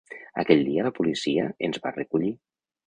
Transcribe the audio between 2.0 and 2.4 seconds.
recollir.